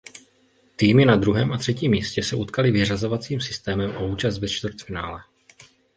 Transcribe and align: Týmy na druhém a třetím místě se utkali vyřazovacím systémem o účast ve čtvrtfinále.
Týmy 0.75 1.05
na 1.05 1.15
druhém 1.15 1.53
a 1.53 1.57
třetím 1.57 1.91
místě 1.91 2.23
se 2.23 2.35
utkali 2.35 2.71
vyřazovacím 2.71 3.41
systémem 3.41 3.95
o 3.95 4.07
účast 4.07 4.37
ve 4.39 4.47
čtvrtfinále. 4.49 5.21